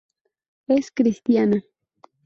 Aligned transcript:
Es 0.67 0.89
cristiana. 0.89 1.63